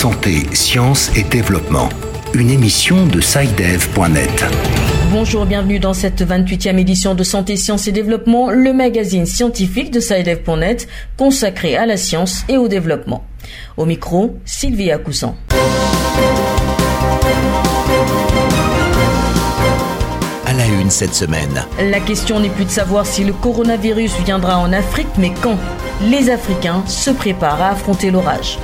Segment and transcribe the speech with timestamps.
[0.00, 1.90] Santé, Sciences et Développement.
[2.32, 4.46] Une émission de SciDev.net.
[5.12, 10.00] Bonjour, bienvenue dans cette 28e édition de Santé, Sciences et Développement, le magazine scientifique de
[10.00, 13.26] SciDev.net consacré à la science et au développement.
[13.76, 15.34] Au micro, Sylvia Cousin.
[20.46, 21.66] À la une cette semaine.
[21.78, 25.58] La question n'est plus de savoir si le coronavirus viendra en Afrique, mais quand?
[26.00, 28.58] Les Africains se préparent à affronter l'orage.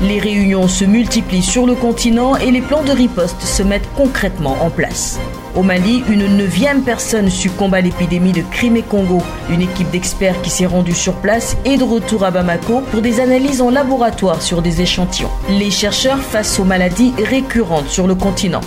[0.00, 4.56] Les réunions se multiplient sur le continent et les plans de riposte se mettent concrètement
[4.60, 5.20] en place.
[5.54, 9.22] Au Mali, une neuvième personne succombe à l'épidémie de Crimée-Congo.
[9.50, 13.20] Une équipe d'experts qui s'est rendue sur place est de retour à Bamako pour des
[13.20, 15.30] analyses en laboratoire sur des échantillons.
[15.50, 18.62] Les chercheurs face aux maladies récurrentes sur le continent.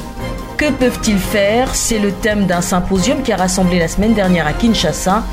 [0.58, 1.76] Que peuvent-ils faire?
[1.76, 5.24] C'est le thème d'un symposium qui a rassemblé la semaine dernière à Kinshasa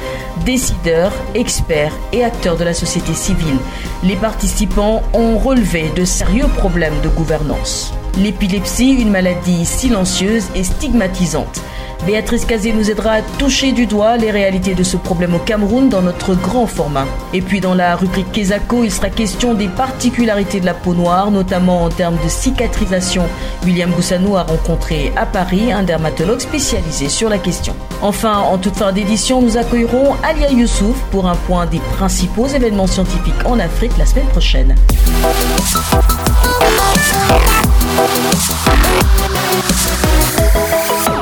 [0.45, 3.59] décideurs, experts et acteurs de la société civile.
[4.03, 7.95] Les participants ont relevé de sérieux problèmes de gouvernance.
[8.19, 11.63] L'épilepsie, une maladie silencieuse et stigmatisante.
[12.07, 15.89] Béatrice Cazé nous aidera à toucher du doigt les réalités de ce problème au Cameroun
[15.89, 17.07] dans notre grand format.
[17.33, 21.31] Et puis dans la rubrique Kesako, il sera question des particularités de la peau noire,
[21.31, 23.23] notamment en termes de cicatrisation.
[23.65, 27.77] William Boussanou a rencontré à Paris un dermatologue spécialisé sur la question.
[28.01, 32.89] Enfin, en toute fin d'édition, nous accueillerons Alia Youssouf pour un point des principaux événements
[32.89, 34.75] scientifiques en Afrique la semaine prochaine.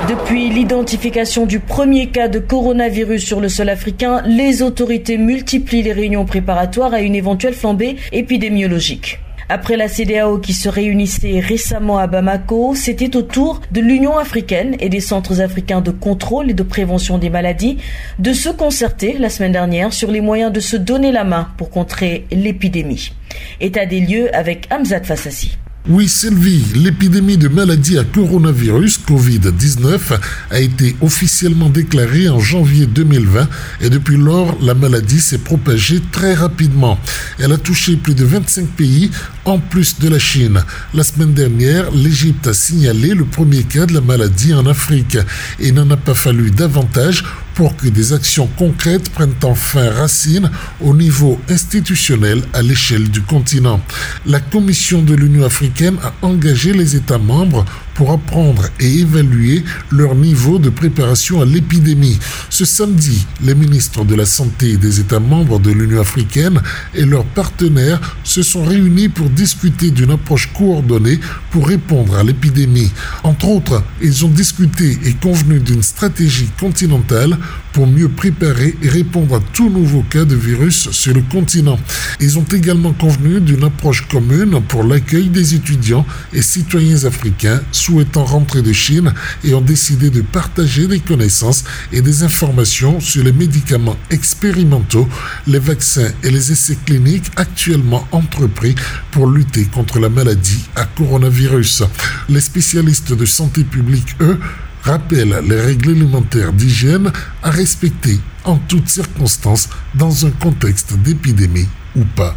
[0.09, 5.93] Depuis l'identification du premier cas de coronavirus sur le sol africain, les autorités multiplient les
[5.93, 9.19] réunions préparatoires à une éventuelle flambée épidémiologique.
[9.49, 14.77] Après la CDAO qui se réunissait récemment à Bamako, c'était au tour de l'Union africaine
[14.79, 17.79] et des centres africains de contrôle et de prévention des maladies
[18.21, 21.71] de se concerter la semaine dernière sur les moyens de se donner la main pour
[21.71, 23.13] contrer l'épidémie.
[23.61, 25.57] État des lieux avec Hamzat Fassassi.
[25.89, 33.49] Oui, Sylvie, l'épidémie de maladie à coronavirus Covid-19 a été officiellement déclarée en janvier 2020
[33.81, 36.99] et depuis lors, la maladie s'est propagée très rapidement.
[37.39, 39.11] Elle a touché plus de 25 pays
[39.51, 40.63] en plus de la Chine.
[40.95, 45.19] La semaine dernière, l'Égypte a signalé le premier cas de la maladie en Afrique
[45.59, 47.25] et n'en a pas fallu davantage
[47.55, 50.51] pour que des actions concrètes prennent enfin racine
[50.81, 53.81] au niveau institutionnel à l'échelle du continent.
[54.25, 57.65] La Commission de l'Union africaine a engagé les États membres
[57.95, 62.19] pour apprendre et évaluer leur niveau de préparation à l'épidémie.
[62.49, 66.61] Ce samedi, les ministres de la Santé des États membres de l'Union africaine
[66.95, 71.21] et leurs partenaires se sont réunis pour discuter d'une approche coordonnée
[71.51, 72.91] pour répondre à l'épidémie.
[73.23, 77.37] Entre autres, ils ont discuté et convenu d'une stratégie continentale
[77.73, 81.79] pour mieux préparer et répondre à tout nouveau cas de virus sur le continent.
[82.21, 88.25] Ils ont également convenu d'une approche commune pour l'accueil des étudiants et citoyens africains souhaitant
[88.25, 89.13] rentrer de Chine
[89.43, 95.09] et ont décidé de partager des connaissances et des informations sur les médicaments expérimentaux,
[95.49, 98.77] les vaccins et les essais cliniques actuellement entrepris
[99.11, 101.83] pour lutter contre la maladie à coronavirus.
[102.29, 104.39] Les spécialistes de santé publique, eux,
[104.85, 107.11] rappellent les règles élémentaires d'hygiène
[107.43, 112.37] à respecter en toutes circonstances dans un contexte d'épidémie ou pas.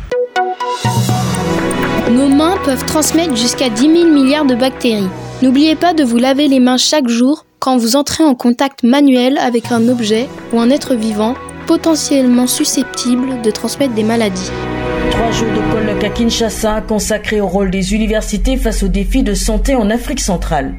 [2.12, 5.10] Nos mains peuvent transmettre jusqu'à 10 000 milliards de bactéries.
[5.44, 9.38] N'oubliez pas de vous laver les mains chaque jour quand vous entrez en contact manuel
[9.38, 11.36] avec un objet ou un être vivant
[11.68, 14.50] potentiellement susceptible de transmettre des maladies.
[15.12, 19.34] Trois jours de colloque à Kinshasa consacrés au rôle des universités face aux défis de
[19.34, 20.76] santé en Afrique centrale.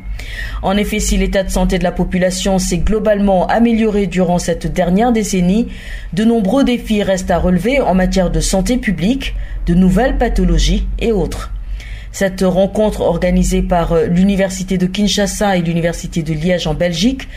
[0.63, 5.13] En effet, si l'état de santé de la population s'est globalement amélioré durant cette dernière
[5.13, 5.69] décennie,
[6.15, 9.35] de nombreux défis restent à relever en matière de santé publique,
[9.67, 11.51] de nouvelles pathologies et autres.
[12.15, 17.29] Cette rencontre organisée par euh, l'Université de Kinshasa et l'Université de Liège en Belgique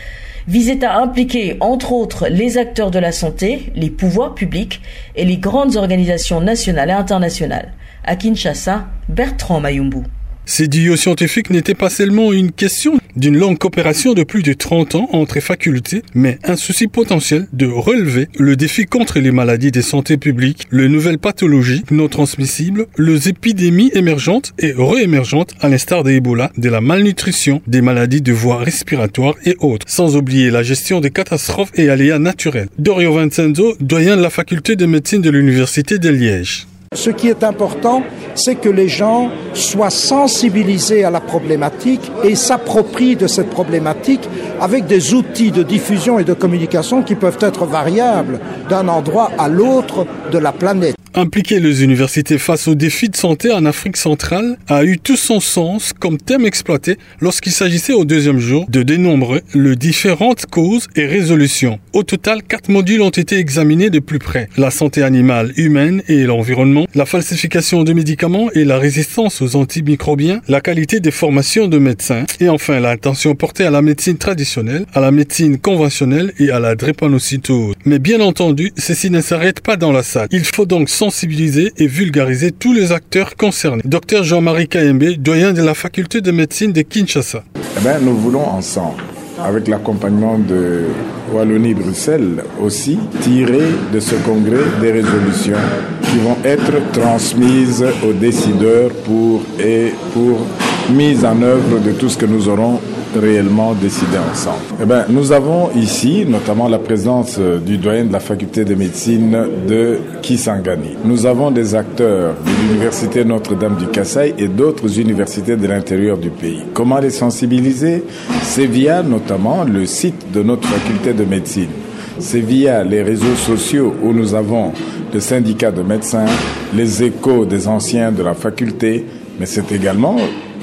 [0.46, 4.80] visait à impliquer, entre autres, les acteurs de la santé, les pouvoirs publics
[5.16, 7.72] et les grandes organisations nationales et internationales.
[8.04, 10.04] À Kinshasa, Bertrand Mayumbu.
[10.50, 14.94] Ces duos scientifiques n'étaient pas seulement une question d'une longue coopération de plus de 30
[14.94, 19.82] ans entre facultés, mais un souci potentiel de relever le défi contre les maladies de
[19.82, 26.12] santé publique, les nouvelles pathologies non transmissibles, les épidémies émergentes et réémergentes à l'instar de
[26.12, 31.00] Ebola, de la malnutrition, des maladies de voie respiratoire et autres, sans oublier la gestion
[31.00, 32.70] des catastrophes et aléas naturels.
[32.78, 36.66] Dorio Vincenzo, doyen de la faculté de médecine de l'Université de Liège.
[36.94, 38.02] Ce qui est important,
[38.34, 44.28] c'est que les gens soient sensibilisés à la problématique et s'approprient de cette problématique
[44.60, 49.48] avec des outils de diffusion et de communication qui peuvent être variables d'un endroit à
[49.48, 50.96] l'autre de la planète.
[51.14, 55.40] Impliquer les universités face aux défis de santé en Afrique centrale a eu tout son
[55.40, 61.06] sens comme thème exploité lorsqu'il s'agissait au deuxième jour de dénombrer les différentes causes et
[61.06, 61.78] résolutions.
[61.92, 64.48] Au total, quatre modules ont été examinés de plus près.
[64.56, 70.40] La santé animale, humaine et l'environnement, la falsification de médicaments et la résistance aux antimicrobiens,
[70.48, 75.00] la qualité des formations de médecins et enfin l'attention portée à la médecine traditionnelle, à
[75.00, 77.74] la médecine conventionnelle et à la drépanocytose.
[77.84, 80.28] Mais bien entendu, ceci ne s'arrête pas dans la salle.
[80.30, 83.82] Il faut donc sensibiliser et vulgariser tous les acteurs concernés.
[83.84, 87.44] Docteur Jean-Marie Kaembe, doyen de la faculté de médecine de Kinshasa.
[87.54, 89.00] Eh bien, nous voulons ensemble
[89.40, 90.86] avec l'accompagnement de
[91.32, 95.62] Wallonie-Bruxelles aussi, tirer de ce congrès des résolutions
[96.02, 100.44] qui vont être transmises aux décideurs pour, et pour
[100.90, 102.80] mise en œuvre de tout ce que nous aurons
[103.16, 104.58] réellement décidé ensemble.
[104.82, 109.36] Eh bien, nous avons ici notamment la présence du doyen de la faculté de médecine
[109.66, 110.96] de Kisangani.
[111.04, 116.30] Nous avons des acteurs de l'université Notre-Dame du Kassai et d'autres universités de l'intérieur du
[116.30, 116.62] pays.
[116.74, 118.04] Comment les sensibiliser?
[118.42, 121.70] C'est via notamment le site de notre faculté de médecine.
[122.18, 124.72] C'est via les réseaux sociaux où nous avons
[125.12, 126.26] le syndicat de médecins,
[126.74, 129.06] les échos des anciens de la faculté,
[129.38, 130.16] mais c'est également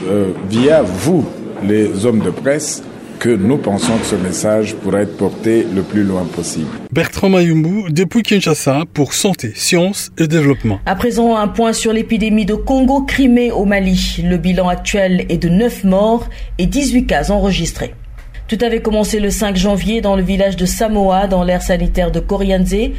[0.07, 1.25] euh, via vous,
[1.63, 2.83] les hommes de presse,
[3.19, 6.67] que nous pensons que ce message pourra être porté le plus loin possible.
[6.91, 10.79] Bertrand Mayumbu, depuis Kinshasa, pour Santé, Sciences et Développement.
[10.85, 14.21] À présent, un point sur l'épidémie de Congo-Crimée au Mali.
[14.23, 17.95] Le bilan actuel est de 9 morts et 18 cas enregistrés.
[18.47, 22.19] Tout avait commencé le 5 janvier dans le village de Samoa, dans l'aire sanitaire de
[22.19, 22.91] Korianze,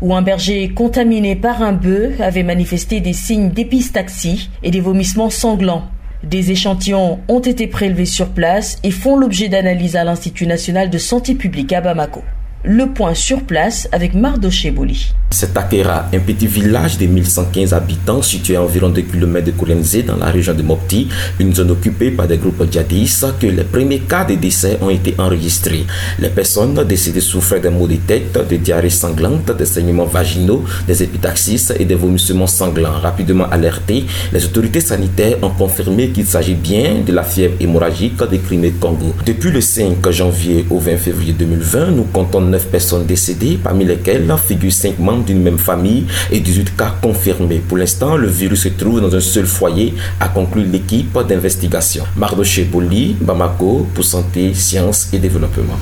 [0.00, 5.30] où un berger contaminé par un bœuf avait manifesté des signes d'épistaxie et des vomissements
[5.30, 5.84] sanglants.
[6.24, 10.98] Des échantillons ont été prélevés sur place et font l'objet d'analyse à l'Institut national de
[10.98, 12.22] santé publique à Bamako.
[12.64, 15.14] Le point sur place avec Mardoché Boli.
[15.30, 19.98] C'est Takera, un petit village de 1115 habitants situé à environ 2 km de Kourenze
[20.04, 21.06] dans la région de Mopti,
[21.38, 25.14] une zone occupée par des groupes djihadistes, que les premiers cas de décès ont été
[25.18, 25.84] enregistrés.
[26.18, 31.02] Les personnes décédées souffraient de maux de tête, de diarrhées sanglantes, des saignements vaginaux, des
[31.02, 32.98] épitaxis et des vomissements sanglants.
[33.00, 38.36] Rapidement alertés, les autorités sanitaires ont confirmé qu'il s'agit bien de la fièvre hémorragique de
[38.38, 39.14] Crimée-Congo.
[39.26, 44.32] Depuis le 5 janvier au 20 février 2020, nous comptons 9 personnes décédées, parmi lesquelles
[44.44, 47.62] figurent 5 membres d'une même famille et 18 cas confirmés.
[47.66, 52.04] Pour l'instant, le virus se trouve dans un seul foyer, a conclu l'équipe d'investigation.
[52.16, 55.78] Mardoché Boli, Bamako, pour Santé, Sciences et Développement.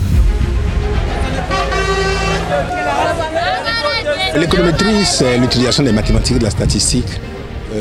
[4.36, 7.20] L'économétrie, c'est l'utilisation des mathématiques, de la statistique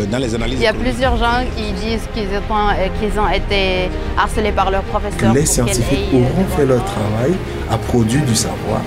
[0.10, 0.60] dans les analyses.
[0.60, 5.34] Il y a plusieurs gens qui disent qu'ils ont, ont, été harcelés par leurs professeurs.
[5.34, 7.34] Les scientifiques auront fait leur travail,
[7.70, 8.82] à produit du savoir.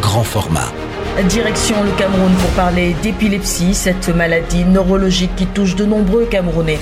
[0.00, 0.72] Grand format.
[1.28, 6.78] Direction le Cameroun pour parler d'épilepsie, cette maladie neurologique qui touche de nombreux Camerounais.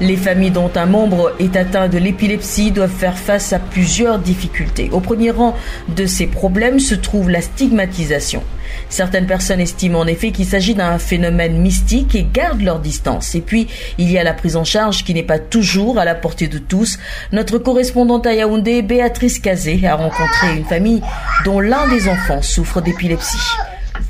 [0.00, 4.88] Les familles dont un membre est atteint de l'épilepsie doivent faire face à plusieurs difficultés.
[4.92, 5.56] Au premier rang
[5.88, 8.44] de ces problèmes se trouve la stigmatisation.
[8.88, 13.34] Certaines personnes estiment en effet qu'il s'agit d'un phénomène mystique et gardent leur distance.
[13.34, 16.14] Et puis, il y a la prise en charge qui n'est pas toujours à la
[16.14, 16.98] portée de tous.
[17.32, 21.02] Notre correspondante à Yaoundé, Béatrice Cazé, a rencontré une famille
[21.44, 23.36] dont l'un des enfants souffre d'épilepsie.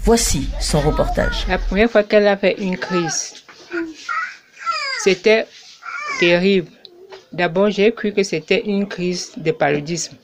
[0.05, 1.47] Voici son reportage.
[1.49, 3.35] La première fois qu'elle a fait une crise,
[5.05, 5.47] c'était
[6.19, 6.69] terrible.
[7.33, 10.17] D'abord, j'ai cru que c'était une crise de paludisme.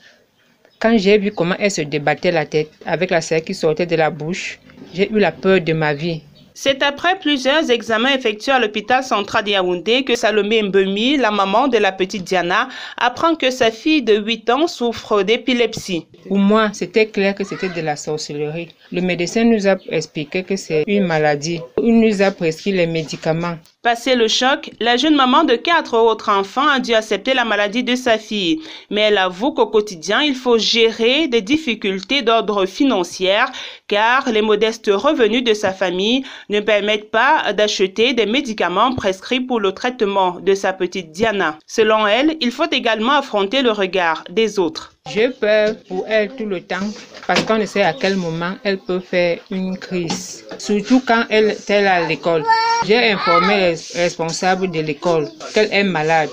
[0.79, 3.97] Quand j'ai vu comment elle se débattait la tête avec la sève qui sortait de
[3.97, 4.59] la bouche,
[4.93, 6.21] j'ai eu la peur de ma vie.
[6.53, 11.67] C'est après plusieurs examens effectués à l'hôpital central de Yaoundé que Salomé Mbemi, la maman
[11.67, 16.05] de la petite Diana, apprend que sa fille de 8 ans souffre d'épilepsie.
[16.27, 18.69] Pour moi, c'était clair que c'était de la sorcellerie.
[18.91, 21.59] Le médecin nous a expliqué que c'est une maladie.
[21.81, 23.57] Il nous a prescrit les médicaments.
[23.81, 27.81] Passé le choc, la jeune maman de quatre autres enfants a dû accepter la maladie
[27.81, 28.59] de sa fille.
[28.89, 33.45] Mais elle avoue qu'au quotidien, il faut gérer des difficultés d'ordre financier
[33.87, 39.61] car les modestes revenus de sa famille ne permettent pas d'acheter des médicaments prescrits pour
[39.61, 41.57] le traitement de sa petite Diana.
[41.65, 44.91] Selon elle, il faut également affronter le regard des autres.
[45.11, 46.87] J'ai peur pour elle tout le temps
[47.25, 51.55] parce qu'on ne sait à quel moment elle peut faire une crise, surtout quand elle
[51.67, 52.43] est à l'école.
[52.85, 56.29] J'ai informé les responsables de l'école qu'elle est malade.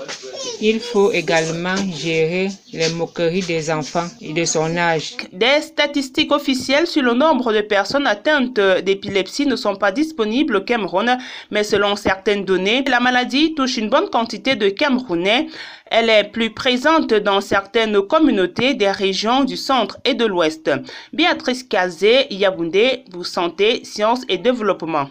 [0.61, 5.17] Il faut également gérer les moqueries des enfants et de son âge.
[5.33, 10.61] Des statistiques officielles sur le nombre de personnes atteintes d'épilepsie ne sont pas disponibles au
[10.61, 11.19] Cameroun,
[11.51, 15.49] mais selon certaines données, la maladie touche une bonne quantité de Camerounais.
[15.87, 20.71] Elle est plus présente dans certaines communautés des régions du centre et de l'ouest.
[21.13, 25.09] Béatrice Kazé, Yaoundé, vous santé, sciences et développement.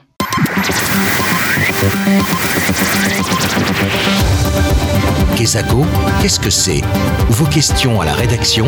[5.35, 5.83] Kesako,
[6.21, 6.81] qu'est-ce que c'est?
[7.29, 8.67] Vos questions à la rédaction,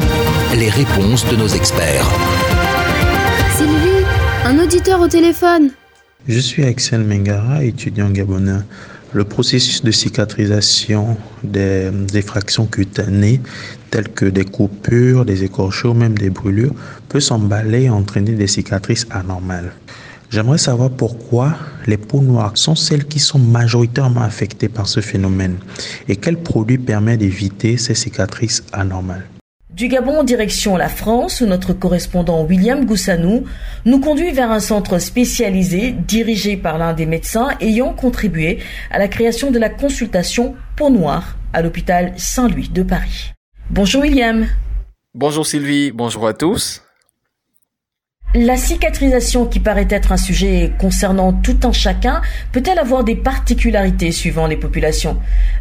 [0.53, 2.05] les réponses de nos experts.
[3.55, 4.05] Sylvie,
[4.43, 5.69] un auditeur au téléphone.
[6.27, 8.59] Je suis Axel Mengara, étudiant gabonais.
[9.13, 13.39] Le processus de cicatrisation des, des fractions cutanées,
[13.89, 16.75] telles que des coupures, des écorchures, même des brûlures,
[17.07, 19.71] peut s'emballer et entraîner des cicatrices anormales.
[20.29, 21.55] J'aimerais savoir pourquoi
[21.85, 25.57] les peaux noires sont celles qui sont majoritairement affectées par ce phénomène
[26.09, 29.25] et quel produit permet d'éviter ces cicatrices anormales.
[29.69, 33.43] Du Gabon en direction la France, notre correspondant William Goussanou
[33.85, 39.07] nous conduit vers un centre spécialisé dirigé par l'un des médecins ayant contribué à la
[39.07, 43.33] création de la consultation peau noire à l'hôpital Saint-Louis de Paris.
[43.69, 44.47] Bonjour William.
[45.13, 46.81] Bonjour Sylvie, bonjour à tous.
[48.35, 54.11] La cicatrisation, qui paraît être un sujet concernant tout un chacun, peut-elle avoir des particularités
[54.11, 55.17] suivant les populations?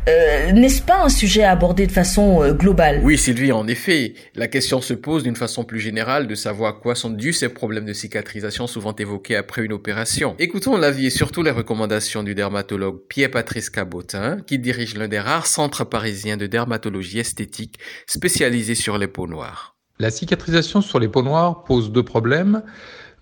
[0.08, 3.00] Euh, N'est-ce pas un sujet à aborder de façon euh, globale?
[3.04, 4.14] Oui, Sylvie, en effet.
[4.35, 7.49] La question se pose d'une façon plus générale de savoir à quoi sont dus ces
[7.49, 10.35] problèmes de cicatrisation souvent évoqués après une opération.
[10.40, 15.46] Écoutons l'avis et surtout les recommandations du dermatologue Pierre-Patrice Cabotin, qui dirige l'un des rares
[15.46, 19.75] centres parisiens de dermatologie esthétique spécialisés sur les peaux noires.
[19.99, 22.62] La cicatrisation sur les peaux noires pose deux problèmes.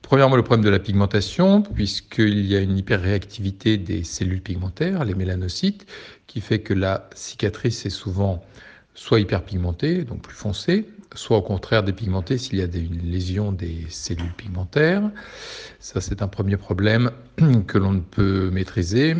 [0.02, 5.14] Premièrement, le problème de la pigmentation, puisqu'il y a une hyperréactivité des cellules pigmentaires, les
[5.14, 5.86] mélanocytes,
[6.26, 8.44] qui fait que la cicatrice est souvent
[8.94, 13.86] soit hyperpigmentée, donc plus foncée, soit au contraire dépigmentée s'il y a des lésions des
[13.88, 15.10] cellules pigmentaires.
[15.78, 17.12] Ça, c'est un premier problème
[17.68, 19.16] que l'on ne peut maîtriser,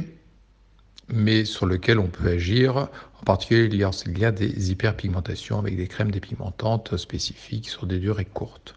[1.09, 2.89] mais sur lequel on peut agir
[3.21, 8.27] en particulier, il y a des hyperpigmentations avec des crèmes dépigmentantes spécifiques sur des durées
[8.27, 8.75] courtes.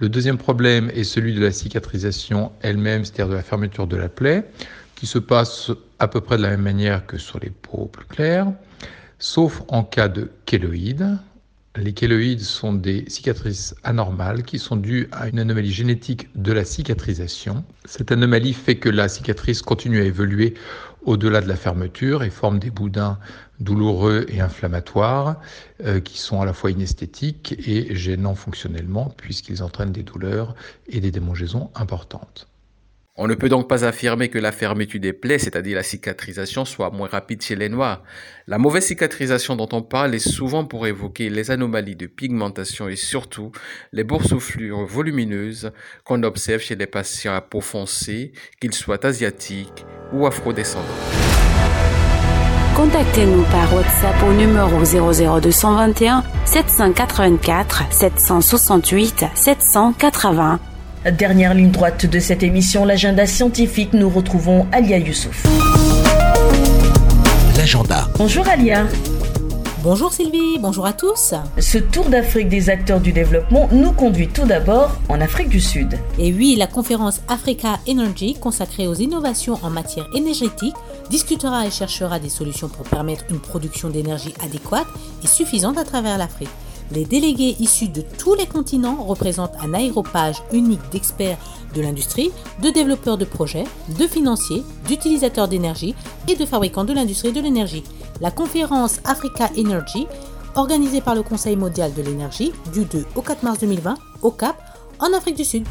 [0.00, 4.08] Le deuxième problème est celui de la cicatrisation elle-même, c'est-à-dire de la fermeture de la
[4.08, 4.44] plaie,
[4.96, 8.06] qui se passe à peu près de la même manière que sur les peaux plus
[8.06, 8.52] claires,
[9.20, 11.16] sauf en cas de kéloïdes.
[11.76, 16.64] Les kéloïdes sont des cicatrices anormales qui sont dues à une anomalie génétique de la
[16.64, 17.64] cicatrisation.
[17.84, 20.54] Cette anomalie fait que la cicatrice continue à évoluer
[21.04, 23.18] au-delà de la fermeture et forme des boudins
[23.60, 25.40] douloureux et inflammatoires
[25.84, 30.54] euh, qui sont à la fois inesthétiques et gênants fonctionnellement puisqu'ils entraînent des douleurs
[30.88, 32.48] et des démangeaisons importantes.
[33.16, 36.90] On ne peut donc pas affirmer que la fermeture des plaies, c'est-à-dire la cicatrisation, soit
[36.90, 38.02] moins rapide chez les Noirs.
[38.48, 42.96] La mauvaise cicatrisation dont on parle est souvent pour évoquer les anomalies de pigmentation et
[42.96, 43.52] surtout
[43.92, 45.70] les boursouflures volumineuses
[46.02, 50.82] qu'on observe chez les patients à peau foncée, qu'ils soient asiatiques ou afrodescendants.
[52.74, 54.82] Contactez-nous par WhatsApp au numéro
[55.40, 60.58] 00221 784 768 780
[61.12, 65.44] Dernière ligne droite de cette émission, l'agenda scientifique, nous retrouvons Alia Youssouf.
[67.58, 68.08] L'agenda.
[68.16, 68.86] Bonjour Alia.
[69.82, 71.34] Bonjour Sylvie, bonjour à tous.
[71.58, 75.98] Ce tour d'Afrique des acteurs du développement nous conduit tout d'abord en Afrique du Sud.
[76.18, 80.74] Et oui, la conférence Africa Energy consacrée aux innovations en matière énergétique
[81.10, 84.86] discutera et cherchera des solutions pour permettre une production d'énergie adéquate
[85.22, 86.48] et suffisante à travers l'Afrique.
[86.92, 91.38] Les délégués issus de tous les continents représentent un aéropage unique d'experts
[91.74, 92.30] de l'industrie,
[92.62, 93.64] de développeurs de projets,
[93.98, 95.94] de financiers, d'utilisateurs d'énergie
[96.28, 97.84] et de fabricants de l'industrie de l'énergie.
[98.20, 100.06] La conférence Africa Energy,
[100.54, 104.56] organisée par le Conseil mondial de l'énergie du 2 au 4 mars 2020 au Cap,
[105.00, 105.66] en Afrique du Sud.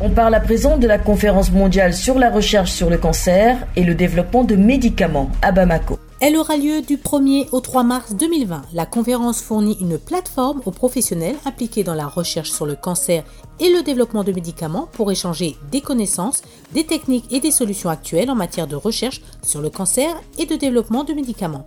[0.00, 3.84] On parle à présent de la conférence mondiale sur la recherche sur le cancer et
[3.84, 5.98] le développement de médicaments à Bamako.
[6.24, 8.62] Elle aura lieu du 1er au 3 mars 2020.
[8.74, 13.24] La conférence fournit une plateforme aux professionnels impliqués dans la recherche sur le cancer
[13.58, 16.42] et le développement de médicaments pour échanger des connaissances,
[16.74, 20.54] des techniques et des solutions actuelles en matière de recherche sur le cancer et de
[20.54, 21.66] développement de médicaments.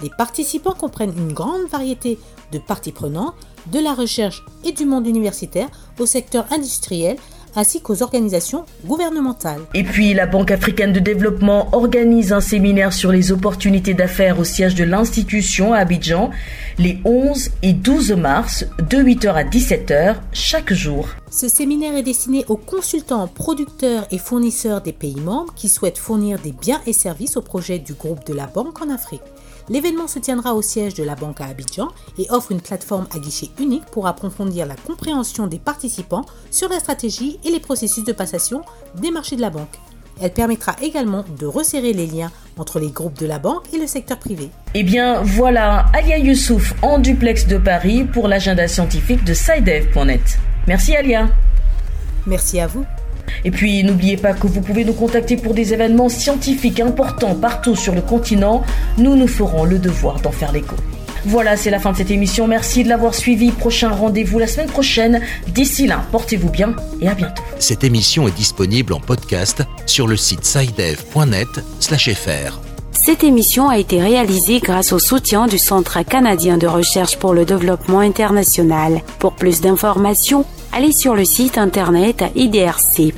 [0.00, 2.16] Les participants comprennent une grande variété
[2.52, 3.34] de parties prenantes,
[3.72, 7.16] de la recherche et du monde universitaire au secteur industriel
[7.56, 9.62] ainsi qu'aux organisations gouvernementales.
[9.74, 14.44] Et puis, la Banque africaine de développement organise un séminaire sur les opportunités d'affaires au
[14.44, 16.30] siège de l'institution à Abidjan
[16.78, 21.08] les 11 et 12 mars de 8h à 17h chaque jour.
[21.30, 26.38] Ce séminaire est destiné aux consultants, producteurs et fournisseurs des pays membres qui souhaitent fournir
[26.38, 29.22] des biens et services au projet du groupe de la Banque en Afrique.
[29.68, 33.18] L'événement se tiendra au siège de la banque à Abidjan et offre une plateforme à
[33.18, 38.12] guichet unique pour approfondir la compréhension des participants sur la stratégie et les processus de
[38.12, 38.62] passation
[38.94, 39.76] des marchés de la banque.
[40.20, 43.86] Elle permettra également de resserrer les liens entre les groupes de la banque et le
[43.86, 44.50] secteur privé.
[44.74, 50.38] Eh bien voilà, Alia Youssouf en duplex de Paris pour l'agenda scientifique de SciDev.net.
[50.66, 51.28] Merci Alia.
[52.26, 52.86] Merci à vous.
[53.44, 57.76] Et puis n'oubliez pas que vous pouvez nous contacter pour des événements scientifiques importants partout
[57.76, 58.62] sur le continent.
[58.98, 60.76] Nous nous ferons le devoir d'en faire l'écho.
[61.24, 62.46] Voilà, c'est la fin de cette émission.
[62.46, 63.50] Merci de l'avoir suivi.
[63.50, 65.20] Prochain rendez-vous la semaine prochaine.
[65.48, 67.42] D'ici là, portez-vous bien et à bientôt.
[67.58, 72.60] Cette émission est disponible en podcast sur le site sidev.net/fr.
[72.92, 77.44] Cette émission a été réalisée grâce au soutien du Centre canadien de recherche pour le
[77.44, 79.02] développement international.
[79.18, 80.44] Pour plus d'informations,
[80.76, 83.16] allez sur le site internet idrc.ca/fr.